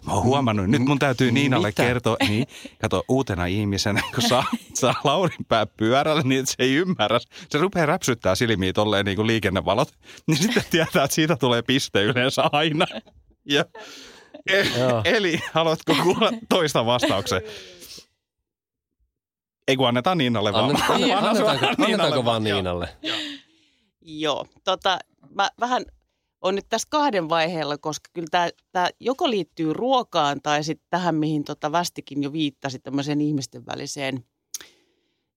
Mä 0.06 0.12
oon 0.12 0.24
huomannut, 0.24 0.66
nyt 0.66 0.82
mun 0.82 0.98
täytyy 0.98 1.30
Niinalle 1.30 1.68
Mitä? 1.68 1.82
kertoa, 1.82 2.16
niin, 2.28 2.46
kato 2.80 3.04
uutena 3.08 3.46
ihmisenä, 3.46 4.02
kun 4.14 4.28
saa, 4.28 4.44
saa 4.74 4.94
Laurin 5.04 5.44
pää 5.48 5.66
pyörällä, 5.66 6.22
niin 6.22 6.46
se 6.46 6.54
ei 6.58 6.74
ymmärrä. 6.74 7.20
Se 7.50 7.58
rupeaa 7.58 7.86
räpsyttää 7.86 8.34
silmiä 8.34 8.72
tolleen 8.72 9.04
niin 9.04 9.16
kuin 9.16 9.26
liikennevalot, 9.26 9.88
niin 10.26 10.38
sitten 10.38 10.64
tietää, 10.70 11.04
että 11.04 11.14
siitä 11.14 11.36
tulee 11.36 11.62
piste 11.62 12.02
yleensä 12.02 12.44
aina. 12.52 12.86
Ja, 13.44 13.64
e, 14.46 14.64
eli 15.04 15.40
haluatko 15.52 15.94
kuulla 16.02 16.32
toista 16.48 16.86
vastauksen? 16.86 17.42
Ei 19.72 19.76
kun 19.76 19.88
annetaan 19.88 20.18
Niinalle 20.18 20.52
vaan. 20.52 20.64
Annet, 20.64 20.82
Anna 20.90 21.28
annetaanko, 21.28 21.36
suoraan 21.36 21.60
Niinalle 21.60 21.84
annetaanko 21.84 22.24
vaan 22.24 22.46
Joo. 22.46 22.56
Niinalle? 22.56 22.88
Joo, 24.00 24.46
tota, 24.64 24.98
mä 25.34 25.50
vähän 25.60 25.84
on 26.42 26.54
nyt 26.54 26.66
tässä 26.68 26.88
kahden 26.90 27.28
vaiheella, 27.28 27.78
koska 27.78 28.10
kyllä 28.12 28.28
tämä, 28.30 28.48
tämä 28.72 28.88
joko 29.00 29.30
liittyy 29.30 29.72
ruokaan 29.72 30.42
tai 30.42 30.64
sitten 30.64 30.86
tähän, 30.90 31.14
mihin 31.14 31.44
tota 31.44 31.72
Västikin 31.72 32.22
jo 32.22 32.32
viittasi, 32.32 32.78
tämmöiseen 32.78 33.20
ihmisten 33.20 33.66
väliseen 33.66 34.24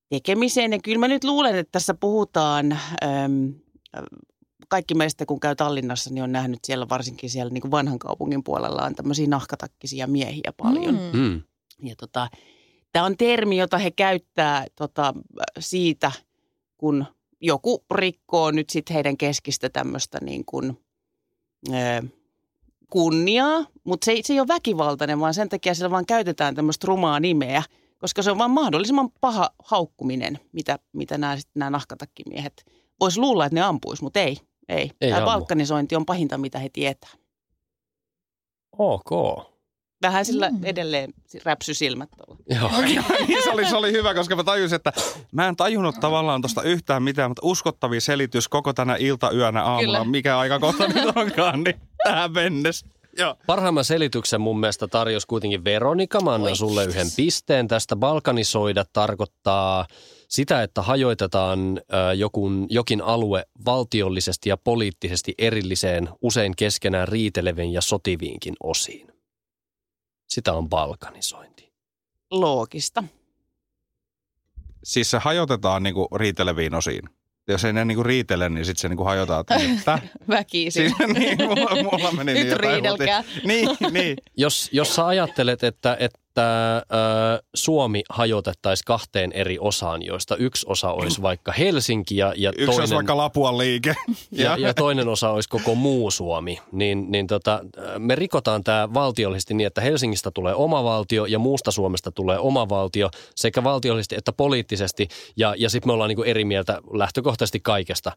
tekemiseen. 0.09 0.71
Ja 0.71 0.79
kyllä 0.83 0.99
mä 0.99 1.07
nyt 1.07 1.23
luulen, 1.23 1.55
että 1.55 1.71
tässä 1.71 1.93
puhutaan, 1.93 2.71
äm, 2.71 3.53
kaikki 4.67 4.95
meistä 4.95 5.25
kun 5.25 5.39
käy 5.39 5.55
Tallinnassa, 5.55 6.09
niin 6.13 6.23
on 6.23 6.31
nähnyt 6.31 6.59
siellä 6.63 6.89
varsinkin 6.89 7.29
siellä 7.29 7.53
niin 7.53 7.61
kuin 7.61 7.71
vanhan 7.71 7.99
kaupungin 7.99 8.43
puolella 8.43 8.83
on 8.83 8.95
tämmöisiä 8.95 9.27
nahkatakkisia 9.27 10.07
miehiä 10.07 10.53
paljon. 10.57 10.99
Mm. 11.13 11.19
Mm. 11.19 11.41
Ja 11.83 11.95
tota, 11.95 12.29
tämä 12.95 13.05
on 13.05 13.17
termi, 13.17 13.57
jota 13.57 13.77
he 13.77 13.91
käyttää 13.91 14.65
tota, 14.75 15.13
siitä, 15.59 16.11
kun 16.77 17.05
joku 17.41 17.83
rikkoo 17.91 18.51
nyt 18.51 18.69
sitten 18.69 18.93
heidän 18.93 19.17
keskistä 19.17 19.69
tämmöistä 19.69 20.17
niin 20.21 20.45
kuin, 20.45 20.79
ö, 21.69 22.07
kunniaa, 22.89 23.65
mutta 23.83 24.05
se, 24.05 24.19
se 24.23 24.33
ei 24.33 24.39
ole 24.39 24.47
väkivaltainen, 24.47 25.19
vaan 25.19 25.33
sen 25.33 25.49
takia 25.49 25.73
sillä 25.75 25.91
vaan 25.91 26.05
käytetään 26.05 26.55
tämmöistä 26.55 26.87
rumaa 26.87 27.19
nimeä, 27.19 27.63
koska 27.97 28.21
se 28.21 28.31
on 28.31 28.37
vaan 28.37 28.51
mahdollisimman 28.51 29.09
paha 29.21 29.49
haukkuminen, 29.59 30.39
mitä, 30.51 30.79
mitä 30.93 31.17
nämä, 31.17 31.37
nahkatakkimiehet 31.69 32.65
voisi 32.99 33.19
luulla, 33.19 33.45
että 33.45 33.55
ne 33.55 33.61
ampuisi, 33.61 34.03
mutta 34.03 34.19
ei. 34.19 34.37
Ei. 34.69 34.91
Ei 35.01 35.09
Tämä 35.09 35.17
ammu. 35.17 35.31
balkanisointi 35.31 35.95
on 35.95 36.05
pahinta, 36.05 36.37
mitä 36.37 36.59
he 36.59 36.69
tietää. 36.69 37.11
Ok. 38.77 39.09
Vähän 40.07 40.25
sillä 40.25 40.49
Mm. 40.49 40.59
edelleen 40.63 41.13
räpsysilmät 41.43 42.09
tuolla. 42.17 42.41
Joo. 42.59 42.81
niin 43.27 43.43
se 43.43 43.49
oli, 43.51 43.65
se 43.65 43.75
oli 43.75 43.91
hyvä, 43.91 44.13
koska 44.13 44.35
mä 44.35 44.43
tajusin, 44.43 44.75
että 44.75 44.93
mä 45.31 45.47
en 45.47 45.55
tajunnut 45.55 45.95
tavallaan 46.01 46.41
tuosta 46.41 46.61
yhtään 46.61 47.03
mitään, 47.03 47.31
mutta 47.31 47.41
uskottavin 47.45 48.01
selitys 48.01 48.47
koko 48.47 48.73
tänä 48.73 48.95
iltayönä 48.99 49.63
aamulla, 49.63 49.97
Kyllä. 49.97 50.11
mikä 50.11 50.37
aika 50.39 50.59
kohta 50.59 50.87
nyt 50.87 51.17
onkaan, 51.17 51.63
niin 51.63 51.75
tähän 52.03 52.31
mennessä. 52.31 52.87
Joo. 53.17 53.35
Parhaimman 53.47 53.83
selityksen 53.85 54.41
mun 54.41 54.59
mielestä 54.59 54.87
tarjosi 54.87 55.27
kuitenkin 55.27 55.63
Veronika. 55.63 56.21
Mä 56.21 56.33
annan 56.33 56.49
Oi. 56.51 56.55
sulle 56.55 56.85
yhden 56.85 57.07
pisteen. 57.15 57.67
Tästä 57.67 57.95
balkanisoida 57.95 58.85
tarkoittaa 58.93 59.85
sitä, 60.27 60.63
että 60.63 60.81
hajoitetaan 60.81 61.81
jokun, 62.15 62.67
jokin 62.69 63.01
alue 63.01 63.45
valtiollisesti 63.65 64.49
ja 64.49 64.57
poliittisesti 64.57 65.33
erilliseen, 65.37 66.09
usein 66.21 66.53
keskenään 66.57 67.07
riiteleviin 67.07 67.73
ja 67.73 67.81
sotiviinkin 67.81 68.53
osiin. 68.63 69.07
Sitä 70.27 70.53
on 70.53 70.69
balkanisointi. 70.69 71.73
Loogista. 72.31 73.03
Siis 74.83 75.11
se 75.11 75.17
hajotetaan 75.17 75.83
niinku 75.83 76.07
riiteleviin 76.15 76.75
osiin. 76.75 77.09
Jos 77.47 77.65
ei 77.65 77.73
ne 77.73 77.85
niinku 77.85 78.03
riitele, 78.03 78.49
niin 78.49 78.65
sitten 78.65 78.81
se 78.81 78.89
niinku 78.89 79.03
hajotaan. 79.03 79.39
Että 79.41 79.59
mitä? 79.59 79.99
Väkisin. 80.29 80.71
Siis, 80.97 81.09
niin, 81.13 81.37
mulla, 81.41 81.83
mulla 81.91 82.11
meni 82.11 82.33
Nyt 82.33 82.41
niin 82.43 82.49
jotain, 82.51 82.73
riidelkää. 82.73 83.23
mutta- 83.23 83.47
Niin, 83.47 83.69
niin. 83.91 84.17
Jos, 84.37 84.69
jos 84.71 84.95
sä 84.95 85.07
ajattelet, 85.07 85.63
että, 85.63 85.97
että 85.99 86.19
että 86.35 86.77
ö, 86.77 87.43
Suomi 87.53 88.03
hajotettaisiin 88.09 88.85
kahteen 88.85 89.31
eri 89.31 89.57
osaan, 89.59 90.01
joista 90.03 90.35
yksi 90.35 90.65
osa 90.69 90.91
olisi 90.91 91.21
vaikka 91.21 91.51
Helsinki 91.51 92.17
ja, 92.17 92.33
ja, 92.37 92.49
Yksi 92.49 92.63
olisi 92.65 92.77
toinen, 92.77 92.95
vaikka 92.95 93.17
Lapuan 93.17 93.57
liike. 93.57 93.95
ja, 94.31 94.57
ja 94.57 94.73
toinen 94.73 95.07
osa 95.07 95.29
olisi 95.29 95.49
koko 95.49 95.75
muu 95.75 96.11
Suomi. 96.11 96.59
Niin, 96.71 97.11
niin 97.11 97.27
tota, 97.27 97.61
me 97.97 98.15
rikotaan 98.15 98.63
tämä 98.63 98.93
valtiollisesti 98.93 99.53
niin, 99.53 99.67
että 99.67 99.81
Helsingistä 99.81 100.31
tulee 100.31 100.55
oma 100.55 100.83
valtio 100.83 101.25
ja 101.25 101.39
muusta 101.39 101.71
Suomesta 101.71 102.11
tulee 102.11 102.39
oma 102.39 102.69
valtio 102.69 103.09
sekä 103.35 103.63
valtiollisesti 103.63 104.15
että 104.15 104.33
poliittisesti. 104.33 105.07
Ja, 105.37 105.55
ja 105.57 105.69
sitten 105.69 105.89
me 105.89 105.93
ollaan 105.93 106.07
niinku 106.07 106.23
eri 106.23 106.45
mieltä 106.45 106.81
lähtökohtaisesti 106.93 107.59
kaikesta. 107.59 108.11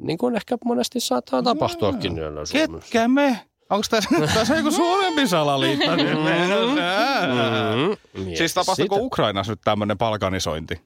Niin 0.00 0.18
kuin 0.18 0.36
ehkä 0.36 0.58
monesti 0.64 1.00
saattaa 1.00 1.42
tapahtuakin. 1.42 2.16
Suomessa. 2.16 2.58
Ketkä 2.58 3.08
me? 3.08 3.40
Onko 3.70 3.86
tässä, 3.90 4.10
tässä 4.34 4.52
on 4.52 4.58
joku 4.58 4.70
suurempi 4.70 5.28
salaliitto? 5.28 5.96
nyt 5.96 6.22
menossa? 6.24 6.82
Mm, 8.14 8.24
Siis 8.36 8.54
tapahtuuko 8.54 8.94
sitä. 8.94 9.04
Ukrainassa 9.04 9.52
nyt 9.52 9.60
tämmöinen 9.64 9.98
palkanisointi? 9.98 10.80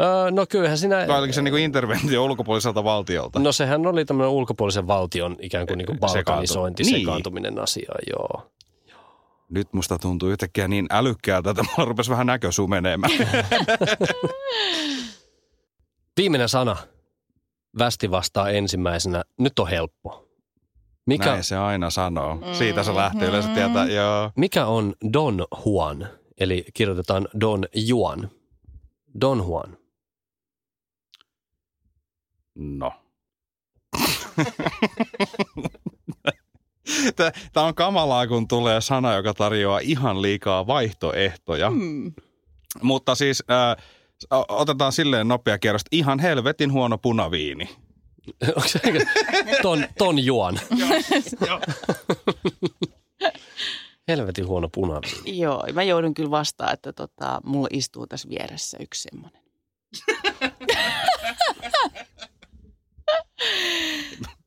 Öö, 0.00 0.30
no 0.30 0.46
kyllähän 0.48 0.78
siinä... 0.78 1.04
Vai 1.08 1.18
oliko 1.18 1.32
se 1.32 1.42
niinku 1.42 1.56
interventio 1.56 2.24
ulkopuoliselta 2.24 2.84
valtiolta? 2.84 3.38
No 3.38 3.52
sehän 3.52 3.86
oli 3.86 4.04
tämmöinen 4.04 4.30
ulkopuolisen 4.30 4.86
valtion 4.86 5.36
ikään 5.40 5.66
kuin, 5.66 5.78
niin 5.78 5.86
kuin 5.86 5.98
balkanisointi, 6.00 6.82
Niin. 6.82 7.00
sekaantuminen 7.00 7.58
asiaan, 7.58 8.00
joo. 8.10 8.50
Nyt 9.48 9.72
musta 9.72 9.98
tuntuu 9.98 10.28
yhtäkkiä 10.28 10.68
niin 10.68 10.86
älykkäältä, 10.90 11.50
että 11.50 11.62
mulla 11.62 11.88
rupesi 11.88 12.10
vähän 12.10 12.26
näkö 12.26 12.52
sumenemaan. 12.52 13.12
Viimeinen 16.16 16.48
sana. 16.48 16.76
Västi 17.78 18.10
vastaa 18.10 18.50
ensimmäisenä. 18.50 19.22
Nyt 19.38 19.58
on 19.58 19.68
helppo. 19.68 20.23
Mikä, 21.06 21.26
Näin 21.30 21.44
se 21.44 21.56
aina 21.56 21.90
sanoo. 21.90 22.38
Siitä 22.52 22.82
se 22.82 22.94
lähtee 22.94 23.28
yleensä 23.28 23.48
tietää, 23.48 23.86
joo. 23.86 24.30
mikä 24.36 24.66
on 24.66 24.94
Don 25.12 25.46
Juan? 25.66 26.08
Eli 26.40 26.64
kirjoitetaan 26.74 27.28
Don 27.40 27.64
Juan. 27.74 28.30
Don 29.20 29.38
Juan. 29.38 29.76
No. 32.54 32.92
Tämä 37.52 37.66
on 37.66 37.74
kamalaa, 37.74 38.26
kun 38.26 38.48
tulee 38.48 38.80
sana, 38.80 39.14
joka 39.14 39.34
tarjoaa 39.34 39.78
ihan 39.78 40.22
liikaa 40.22 40.66
vaihtoehtoja. 40.66 41.70
Hmm. 41.70 42.12
Mutta 42.82 43.14
siis 43.14 43.42
äh, 43.50 43.76
otetaan 44.48 44.92
silleen 44.92 45.28
nopea 45.28 45.58
kierros. 45.58 45.82
Ihan 45.92 46.18
helvetin 46.18 46.72
huono 46.72 46.98
punaviini. 46.98 47.68
Onko 48.56 48.68
se 48.68 48.80
ton, 49.62 49.86
ton 49.98 50.24
Juan? 50.24 50.60
Helvetin 54.08 54.46
huono 54.46 54.68
punaviini. 54.74 55.38
Joo, 55.38 55.64
mä 55.72 55.82
joudun 55.82 56.14
kyllä 56.14 56.30
vastaan, 56.30 56.72
että 56.72 56.92
tota, 56.92 57.40
mulla 57.44 57.68
istuu 57.72 58.06
tässä 58.06 58.28
vieressä 58.28 58.78
yksi 58.80 59.08
semmoinen. 59.10 59.42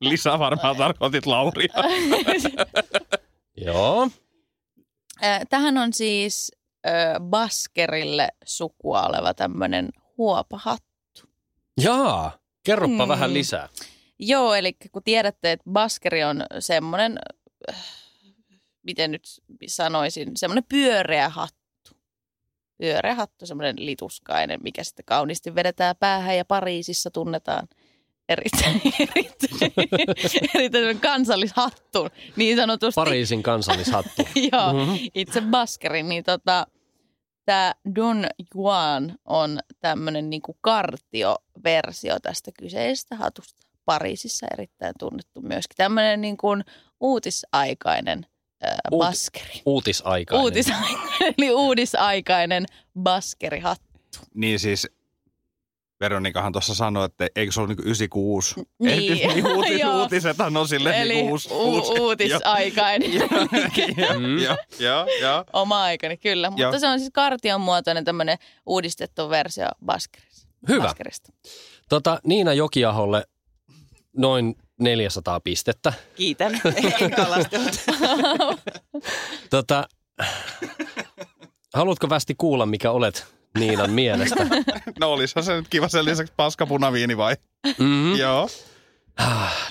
Lisää 0.00 0.38
varmaan 0.38 0.76
tarkoitit 0.76 1.26
Lauria. 1.26 1.74
Joo. 3.56 4.08
Äh, 5.24 5.40
Tähän 5.50 5.78
on 5.78 5.92
siis 5.92 6.52
äh, 6.86 6.92
Baskerille 7.20 8.28
sukua 8.44 9.02
oleva 9.02 9.34
tämmöinen 9.34 9.88
huopahattu. 10.18 11.22
Jaa. 11.80 12.38
Kerropa 12.68 13.04
Mm. 13.06 13.08
vähän 13.08 13.34
lisää. 13.34 13.68
Joo, 14.18 14.54
eli 14.54 14.72
kun 14.92 15.02
tiedätte, 15.02 15.52
että 15.52 15.70
Baskeri 15.72 16.24
on 16.24 16.44
semmoinen, 16.58 17.18
äh, 17.70 17.76
miten 18.82 19.10
nyt 19.10 19.22
sanoisin, 19.66 20.30
semmoinen 20.36 20.64
pyöreä 20.68 21.28
hattu. 21.28 21.58
Pyöreä 22.78 23.14
hattu, 23.14 23.46
semmoinen 23.46 23.74
lituskainen, 23.86 24.60
mikä 24.62 24.84
sitten 24.84 25.04
kauniisti 25.04 25.54
vedetään 25.54 25.96
päähän 26.00 26.36
ja 26.36 26.44
Pariisissa 26.44 27.10
tunnetaan 27.10 27.68
erittäin, 28.28 28.80
erittäin, 29.16 29.72
erittäin 30.54 31.00
kansallishattu, 31.00 32.08
niin 32.36 32.56
sanotusti. 32.56 32.94
Pariisin 32.94 33.42
kansallishattu. 33.42 34.22
Joo, 34.52 34.72
Mhm. 34.72 34.94
itse 35.14 35.40
Baskerin, 35.40 36.08
niin 36.08 36.24
tota, 36.24 36.66
tämä 37.48 37.74
Don 37.94 38.26
Juan 38.54 39.14
on 39.24 39.58
tämmöinen 39.80 40.30
niinku 40.30 40.58
kartioversio 40.60 42.20
tästä 42.22 42.50
kyseisestä 42.58 43.16
hatusta. 43.16 43.66
Pariisissa 43.84 44.46
erittäin 44.52 44.94
tunnettu 44.98 45.40
myöskin. 45.40 45.76
Tämmöinen 45.76 46.20
niinku 46.20 46.48
uutisaikainen 47.00 48.26
ää, 48.62 48.78
Uut- 48.90 48.98
baskeri. 48.98 49.62
Uutisaikainen. 49.66 50.42
Uutisaikainen, 50.44 51.34
eli 51.38 51.50
uudisaikainen 51.50 52.66
baskerihattu. 53.02 54.18
niin 54.34 54.58
siis 54.58 54.88
Veronikahan 56.00 56.52
tuossa 56.52 56.74
sanoi, 56.74 57.04
että 57.04 57.28
eikö 57.36 57.52
se 57.52 57.60
ole 57.60 57.68
niinku 57.68 57.82
96? 57.82 58.54
Niin. 58.78 59.28
Niin 59.34 59.46
uutis, 59.46 59.84
uutisethan 59.94 60.56
on 60.56 60.68
silleen 60.68 60.94
Eli 60.96 61.14
niinku 61.14 61.32
uusi. 61.32 61.48
u- 61.52 62.02
uutisaikainen. 62.04 63.12
Joo, 64.44 64.56
joo, 64.78 65.06
joo. 65.20 65.44
Oma 65.52 65.82
aikani, 65.82 66.16
kyllä. 66.16 66.50
Mutta 66.50 66.78
se 66.78 66.88
on 66.88 66.98
siis 66.98 67.10
kartion 67.14 67.60
muotoinen 67.60 68.04
tämmöinen 68.04 68.38
uudistettu 68.66 69.30
versio 69.30 69.66
baskerista. 69.84 70.48
Hyvä. 70.68 70.82
Baskerista. 70.82 71.32
Tota, 71.88 72.18
Niina 72.24 72.52
Jokiaholle 72.52 73.24
noin 74.16 74.54
400 74.80 75.40
pistettä. 75.40 75.92
Kiitän. 76.16 76.60
Tota, 79.50 79.88
haluatko 81.74 82.10
västi 82.10 82.34
kuulla, 82.38 82.66
mikä 82.66 82.90
olet 82.90 83.26
Niinan 83.58 83.90
mielestä? 83.90 84.46
No 85.00 85.12
olisihan 85.12 85.44
se 85.44 85.54
nyt 85.54 85.68
kiva 85.68 85.88
sen 85.88 86.04
lisäksi 86.04 86.32
paskapunaviini 86.36 87.16
vai? 87.16 87.36
Mm. 87.78 88.16
Joo. 88.16 88.48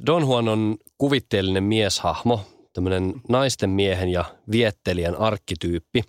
Don 0.05 0.21
Juan 0.21 0.49
on 0.49 0.77
kuvitteellinen 0.97 1.63
mieshahmo, 1.63 2.45
tämmöinen 2.73 3.13
naisten 3.29 3.69
miehen 3.69 4.09
ja 4.09 4.25
viettelijän 4.51 5.15
arkkityyppi, 5.15 6.03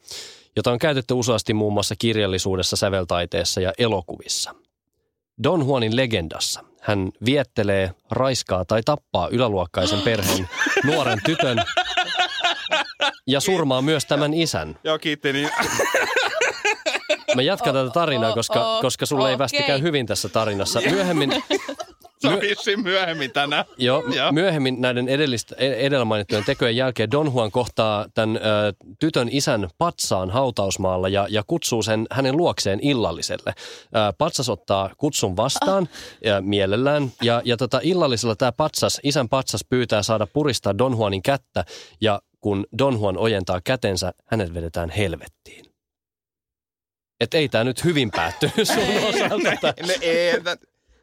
jota 0.56 0.72
on 0.72 0.78
käytetty 0.78 1.14
useasti 1.14 1.54
muun 1.54 1.72
muassa 1.72 1.94
kirjallisuudessa, 1.98 2.76
säveltaiteessa 2.76 3.60
ja 3.60 3.72
elokuvissa. 3.78 4.54
Don 5.42 5.60
Juanin 5.60 5.96
legendassa 5.96 6.64
hän 6.80 7.10
viettelee, 7.24 7.90
raiskaa 8.10 8.64
tai 8.64 8.82
tappaa 8.84 9.28
yläluokkaisen 9.28 10.00
perheen 10.00 10.48
nuoren 10.84 11.18
tytön 11.24 11.58
ja 13.26 13.40
surmaa 13.40 13.82
myös 13.82 14.06
tämän 14.06 14.34
isän. 14.34 14.78
Joo, 14.84 14.98
kiitti. 14.98 15.32
Niin. 15.32 15.50
Mä 17.38 17.42
jatkan 17.42 17.74
tätä 17.74 17.90
tarinaa, 17.90 18.34
koska, 18.34 18.76
oh, 18.76 18.80
koska 18.80 19.06
sulle 19.06 19.30
ei 19.30 19.38
västi 19.38 19.62
käy 19.62 19.82
hyvin 19.82 20.06
tässä 20.06 20.28
tarinassa. 20.28 20.80
Myöhemmin, 20.90 21.30
Se 22.18 22.28
on 22.28 22.40
vissiin 22.40 22.82
myöhemmin 22.82 23.32
tänään. 23.32 23.64
jo, 23.76 24.04
Joo. 24.14 24.32
myöhemmin 24.32 24.80
näiden 24.80 25.08
edellistä, 25.08 25.54
e- 25.58 25.86
edellä 25.86 26.04
mainittujen 26.04 26.44
tekojen 26.44 26.76
jälkeen 26.76 27.10
Don 27.10 27.26
Juan 27.26 27.50
kohtaa 27.50 28.06
tämän 28.14 28.36
ö, 28.36 28.40
tytön 28.98 29.28
isän 29.30 29.68
patsaan 29.78 30.30
hautausmaalla 30.30 31.08
ja, 31.08 31.26
ja 31.30 31.42
kutsuu 31.46 31.82
sen 31.82 32.06
hänen 32.10 32.36
luokseen 32.36 32.80
illalliselle. 32.82 33.54
Ö, 33.56 34.12
patsas 34.18 34.48
ottaa 34.48 34.90
kutsun 34.96 35.36
vastaan 35.36 35.88
ja 36.24 36.40
mielellään 36.40 37.12
ja, 37.22 37.42
ja 37.44 37.56
tota, 37.56 37.80
illallisella 37.82 38.36
tämä 38.36 38.52
patsas, 38.52 39.00
isän 39.02 39.28
patsas 39.28 39.64
pyytää 39.68 40.02
saada 40.02 40.26
puristaa 40.26 40.78
Don 40.78 40.92
Juanin 40.92 41.22
kättä 41.22 41.64
ja 42.00 42.20
kun 42.40 42.66
Don 42.78 42.94
Juan 42.94 43.18
ojentaa 43.18 43.60
kätensä, 43.64 44.12
hänet 44.26 44.54
vedetään 44.54 44.90
helvettiin. 44.90 45.67
Et 47.20 47.34
ei 47.34 47.48
tämä 47.48 47.64
nyt 47.64 47.84
hyvin 47.84 48.10
päättynyt 48.10 48.54
sun 48.68 48.78
osalta. 49.08 49.56
tää. 49.60 49.74
Ne, 49.86 49.94
ei, 50.00 50.32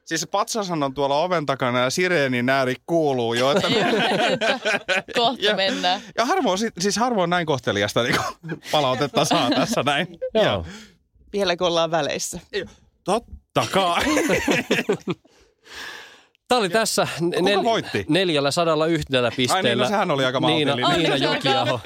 siis 0.05 0.21
se 0.21 0.27
patsashan 0.27 0.83
on 0.83 0.93
tuolla 0.93 1.19
oven 1.19 1.45
takana 1.45 1.79
ja 1.79 1.89
sireenin 1.89 2.49
ääri 2.49 2.75
kuuluu 2.85 3.33
jo. 3.33 3.51
Että, 3.51 3.67
Kohta 5.15 5.45
Ja- 5.45 5.55
mennään. 5.55 6.01
ja 6.17 6.25
harvoin, 6.25 6.57
si- 6.57 6.71
siis 6.79 6.97
harvoin 6.97 7.29
näin 7.29 7.45
kohteliasta 7.45 8.03
niin 8.03 8.15
palautetta 8.71 9.25
saa 9.25 9.49
tässä 9.49 9.83
näin. 9.83 10.07
Joo. 10.33 10.65
Vieläkö 11.33 11.65
ollaan 11.65 11.91
väleissä? 11.91 12.39
Totta 13.03 13.65
kai. 13.71 14.03
Tämä 16.47 16.59
oli 16.59 16.69
tässä 16.69 17.07
Kuka 17.39 17.63
voitti? 17.63 18.05
neljällä 18.09 18.51
sadalla 18.51 18.85
yhdellä 18.85 19.31
pisteellä. 19.37 19.57
Ai 19.69 19.75
niin, 19.75 19.77
no 19.77 19.87
sehän 19.87 20.11
oli 20.11 20.25
aika 20.25 20.39
Niina. 20.39 20.75
Niina 20.75 21.09
no, 21.09 21.15
Jokiaho 21.33 21.79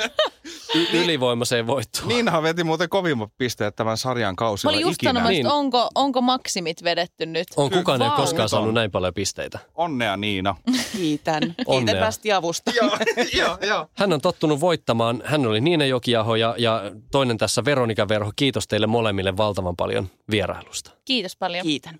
y- 0.75 0.87
ylivoimaiseen 1.03 1.67
voittoon. 1.67 2.07
Niinahan 2.07 2.43
veti 2.43 2.63
muuten 2.63 2.89
kovimmat 2.89 3.29
pisteet 3.37 3.75
tämän 3.75 3.97
sarjan 3.97 4.31
Mä 4.31 4.35
kausilla 4.37 4.71
olin 4.73 4.81
just 4.81 4.93
ikinä. 4.93 5.09
sanomassa, 5.09 5.29
Niin. 5.31 5.47
onko, 5.47 5.89
onko 5.95 6.21
maksimit 6.21 6.83
vedetty 6.83 7.25
nyt? 7.25 7.47
On 7.55 7.69
kukaan 7.71 8.01
ei 8.01 8.09
koskaan 8.09 8.31
Nyt 8.31 8.39
on. 8.39 8.49
saanut 8.49 8.73
näin 8.73 8.91
paljon 8.91 9.13
pisteitä. 9.13 9.59
Onnea 9.75 10.17
Niina. 10.17 10.55
Kiitän. 10.91 11.41
Kiitän 11.43 11.65
Onnea. 11.65 11.99
västi 12.01 12.31
avusta. 12.31 12.71
joo, 12.81 12.97
joo, 13.33 13.57
joo. 13.67 13.87
Hän 13.93 14.13
on 14.13 14.21
tottunut 14.21 14.59
voittamaan. 14.59 15.21
Hän 15.25 15.45
oli 15.47 15.61
Niina 15.61 15.85
Jokiaho 15.85 16.35
ja, 16.35 16.55
ja 16.57 16.81
toinen 17.11 17.37
tässä 17.37 17.65
Veronika 17.65 18.07
Verho. 18.07 18.31
Kiitos 18.35 18.67
teille 18.67 18.87
molemmille 18.87 19.37
valtavan 19.37 19.75
paljon 19.75 20.07
vierailusta. 20.31 20.91
Kiitos 21.05 21.35
paljon. 21.35 21.63
Kiitän. 21.63 21.99